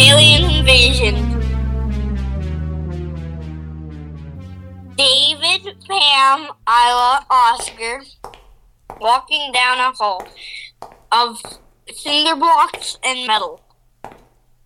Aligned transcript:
Alien 0.00 0.50
invasion. 0.50 1.14
David, 4.96 5.76
Pam, 5.88 6.48
Isla, 6.68 7.26
Oscar 7.30 8.02
walking 9.00 9.52
down 9.52 9.78
a 9.78 9.92
hall 9.92 10.26
of 11.12 11.40
cinder 11.92 12.36
blocks 12.36 12.98
and 13.04 13.26
metal. 13.26 13.60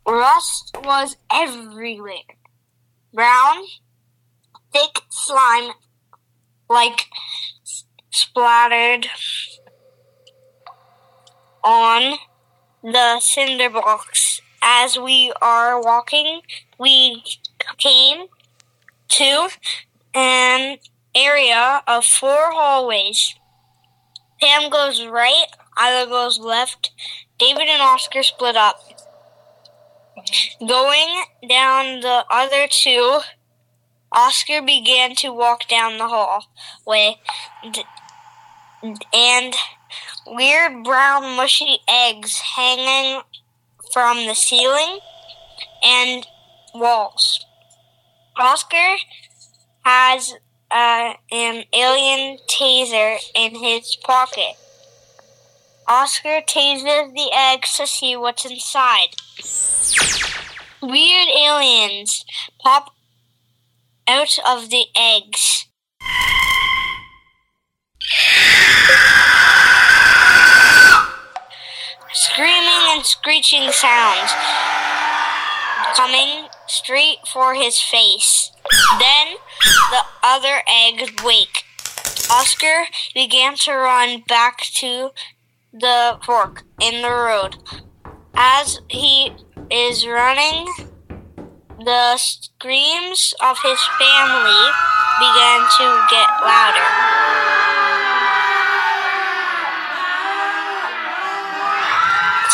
Rust 0.07 0.77
was 0.83 1.17
everywhere. 1.31 2.15
Brown, 3.13 3.65
thick 4.73 5.03
slime 5.11 5.73
like 6.71 7.07
splattered 8.19 9.07
on 11.63 12.19
the 12.83 13.21
cinder 13.21 13.71
blocks. 13.71 14.41
As 14.61 14.99
we 14.99 15.33
are 15.41 15.81
walking, 15.81 16.41
we 16.79 17.23
came 17.79 18.27
to 19.09 19.49
an 20.15 20.79
area 21.15 21.83
of 21.87 22.05
four 22.05 22.53
hallways. 22.53 23.35
Pam 24.41 24.71
goes 24.71 25.05
right, 25.07 25.47
Isla 25.81 26.07
goes 26.09 26.39
left. 26.39 26.91
David 27.39 27.69
and 27.69 27.83
Oscar 27.83 28.23
split 28.23 28.57
up. 28.57 28.81
Going 30.61 31.25
down 31.49 32.01
the 32.01 32.25
other 32.31 32.67
two, 32.69 33.21
Oscar 34.11 34.63
began 34.63 35.15
to 35.17 35.33
walk 35.33 35.69
down 35.69 35.99
the 35.99 36.09
hallway, 36.09 37.17
d- 37.71 37.85
and 38.83 39.55
weird 40.27 40.85
brown 40.85 41.37
mushy 41.37 41.79
eggs 41.89 42.41
hanging 42.57 43.23
from 43.93 44.27
the 44.27 44.35
ceiling 44.35 45.01
and 45.85 46.27
walls. 46.75 47.45
Oscar 48.37 48.97
has 49.85 50.35
uh, 50.71 51.15
an 51.33 51.65
alien 51.73 52.39
taser 52.49 53.19
in 53.35 53.55
his 53.57 53.97
pocket. 53.97 54.55
Oscar 55.87 56.43
tases 56.47 57.15
the 57.15 57.31
eggs 57.35 57.77
to 57.79 57.87
see 57.87 58.17
what's 58.17 58.45
inside. 58.45 59.17
Weird 60.83 61.29
aliens 61.29 62.25
pop 62.61 62.95
out 64.07 64.39
of 64.47 64.71
the 64.71 64.85
eggs. 64.95 65.68
And 72.99 73.07
screeching 73.07 73.71
sounds 73.71 74.33
coming 75.95 76.49
straight 76.67 77.19
for 77.33 77.55
his 77.55 77.81
face. 77.81 78.51
Then 78.99 79.37
the 79.93 80.03
other 80.25 80.63
eggs 80.69 81.13
wake. 81.23 81.63
Oscar 82.29 82.87
began 83.15 83.55
to 83.55 83.73
run 83.73 84.25
back 84.27 84.59
to 84.81 85.11
the 85.73 86.19
fork 86.27 86.65
in 86.81 87.03
the 87.03 87.11
road. 87.11 87.59
As 88.35 88.81
he 88.89 89.31
is 89.71 90.05
running, 90.05 90.67
the 91.79 92.17
screams 92.17 93.33
of 93.41 93.59
his 93.63 93.81
family 94.01 94.65
began 95.21 95.61
to 95.79 96.07
get 96.11 96.29
louder. 96.43 97.58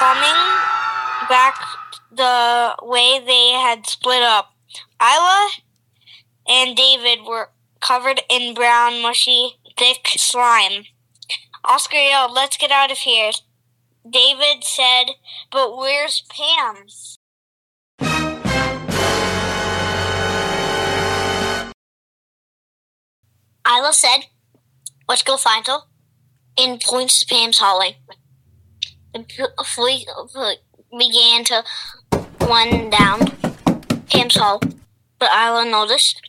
Coming 0.04 0.60
back 1.30 1.58
the 2.12 2.76
way 2.82 3.24
they 3.24 3.52
had 3.52 3.86
split 3.86 4.22
up, 4.22 4.52
Isla 5.00 5.48
and 6.46 6.76
David 6.76 7.20
were 7.26 7.48
covered 7.80 8.20
in 8.28 8.52
brown, 8.52 9.00
mushy, 9.00 9.54
thick 9.78 10.08
slime. 10.08 10.84
Oscar 11.64 11.96
yelled, 11.96 12.32
Let's 12.32 12.58
get 12.58 12.70
out 12.70 12.92
of 12.92 12.98
here. 12.98 13.30
David 14.06 14.62
said, 14.62 15.04
But 15.50 15.74
where's 15.74 16.22
Pam? 16.28 16.84
Isla 23.66 23.92
said, 23.94 24.26
Let's 25.08 25.22
go 25.22 25.38
find 25.38 25.66
her. 25.66 25.78
And 26.58 26.78
points 26.78 27.20
to 27.20 27.26
Pam's 27.26 27.58
hallway. 27.58 27.96
The 29.14 29.64
fleet 29.64 30.08
began 30.98 31.44
to 31.44 31.64
run 32.40 32.90
down 32.90 33.20
Pam's 34.10 34.34
hall, 34.34 34.60
but 35.20 35.30
Isla 35.32 35.64
noticed 35.70 36.20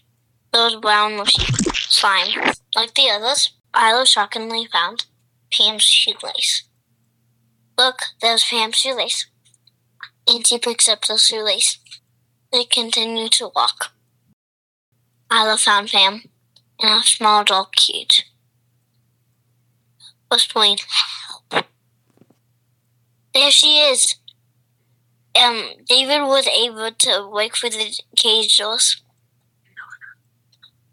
those 0.53 0.75
brown 0.75 1.25
slime. 1.73 2.53
Like 2.75 2.93
the 2.93 3.09
others, 3.09 3.53
Isla 3.75 4.05
shockingly 4.05 4.67
found 4.71 5.05
Pam's 5.51 5.83
shoelace. 5.83 6.63
Look, 7.75 8.01
there's 8.21 8.43
Pam's 8.43 8.75
shoelace. 8.75 9.25
And 10.27 10.45
she 10.45 10.59
picks 10.59 10.87
up 10.87 11.05
the 11.05 11.17
shoelace. 11.17 11.79
They 12.51 12.65
continue 12.65 13.29
to 13.29 13.49
walk. 13.55 13.93
Isla 15.31 15.57
found 15.57 15.89
Pam 15.89 16.21
in 16.79 16.89
a 16.89 17.01
small 17.01 17.43
dog 17.43 17.71
cage. 17.75 18.25
Whispering. 20.29 20.77
There 23.35 23.51
she 23.51 23.79
is. 23.79 24.15
Um, 25.35 25.71
David 25.89 26.21
was 26.21 26.47
able 26.47 26.89
to 26.89 27.29
wake 27.29 27.57
for 27.57 27.69
the 27.69 27.93
cage 28.15 28.57
doors. 28.57 29.03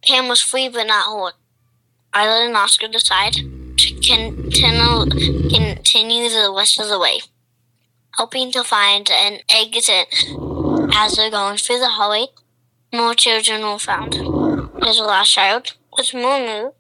Pam 0.05 0.27
was 0.27 0.43
free 0.43 0.69
but 0.69 0.89
not 0.89 1.05
whole. 1.05 1.31
Isla 2.13 2.47
and 2.47 2.57
Oscar 2.57 2.89
decide 2.89 3.35
to 3.35 3.95
continue, 4.03 5.09
continue 5.51 6.29
the 6.29 6.53
rest 6.55 6.81
of 6.81 6.89
the 6.89 6.99
way, 6.99 7.21
hoping 8.15 8.51
to 8.51 8.65
find 8.65 9.09
an 9.09 9.39
exit 9.49 10.09
as 10.97 11.15
they're 11.15 11.31
going 11.31 11.59
through 11.59 11.79
the 11.79 11.91
hallway. 11.91 12.27
More 12.93 13.15
children 13.15 13.63
were 13.63 13.79
found. 13.79 14.15
There's 14.15 14.99
a 14.99 15.05
last 15.05 15.33
child 15.33 15.75
was 15.97 16.13
Moo 16.13 16.73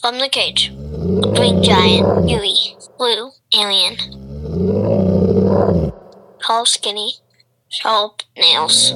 from 0.00 0.20
the 0.20 0.28
cage. 0.28 0.68
A 0.68 1.34
green 1.34 1.60
giant, 1.60 2.30
Yui, 2.30 2.76
blue 2.96 3.32
alien, 3.52 4.27
tall, 6.40 6.66
skinny, 6.66 7.14
sharp 7.68 8.22
nails, 8.36 8.94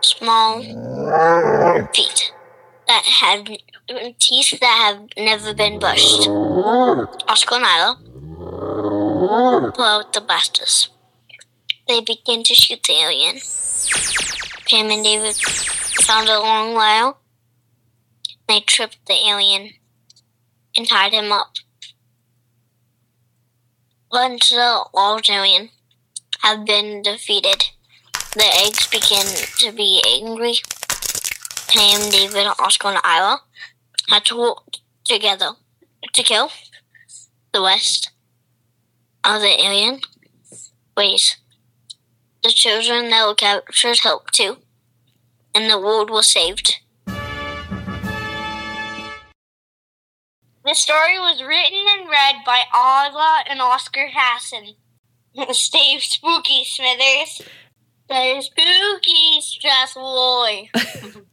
small 0.00 0.62
feet 1.94 2.32
that 2.86 3.04
have 3.04 3.46
teeth 4.18 4.58
that 4.60 4.76
have 4.84 5.08
never 5.16 5.54
been 5.54 5.78
brushed. 5.78 6.28
Oscar 7.28 7.56
and 7.56 7.96
pull 9.74 9.84
out 9.84 10.12
the 10.12 10.20
blasters. 10.20 10.90
They 11.86 12.00
begin 12.00 12.42
to 12.44 12.54
shoot 12.54 12.82
the 12.82 12.94
alien. 12.94 13.40
Pam 14.68 14.90
and 14.90 15.04
David 15.04 15.36
found 16.06 16.28
a 16.28 16.38
long 16.38 16.74
while. 16.74 17.20
They 18.48 18.60
tripped 18.60 18.98
the 19.06 19.14
alien 19.14 19.70
and 20.76 20.88
tied 20.88 21.12
him 21.12 21.32
up. 21.32 21.54
Once 24.12 24.48
the 24.48 24.84
alien 25.30 25.70
have 26.40 26.64
been 26.64 27.00
defeated, 27.00 27.66
the 28.34 28.44
eggs 28.44 28.88
begin 28.88 29.24
to 29.56 29.70
be 29.70 30.02
angry. 30.04 30.54
Pam, 31.68 32.10
David, 32.10 32.48
Oscar, 32.58 32.88
and 32.88 32.98
Isla 33.04 33.42
had 34.08 34.24
to 34.24 34.36
work 34.36 34.78
together 35.04 35.52
to 36.12 36.22
kill 36.24 36.50
the 37.52 37.62
rest 37.62 38.10
of 39.22 39.42
the 39.42 39.64
alien 39.64 40.00
ways. 40.96 41.36
The 42.42 42.50
children 42.50 43.10
that 43.10 43.28
were 43.28 43.36
captured 43.36 44.00
helped 44.00 44.34
too, 44.34 44.56
and 45.54 45.70
the 45.70 45.78
world 45.78 46.10
was 46.10 46.32
saved. 46.32 46.80
The 50.64 50.74
story 50.74 51.18
was 51.18 51.42
written 51.42 51.84
and 51.98 52.08
read 52.08 52.36
by 52.44 52.62
Isla 52.74 53.44
and 53.48 53.62
Oscar 53.62 54.08
Haasen. 54.08 54.76
Steve 55.52 56.02
spooky, 56.02 56.64
Smithers. 56.64 57.42
Stay 58.04 58.40
spooky, 58.42 59.40
Stress 59.40 59.94
Boy. 59.94 60.68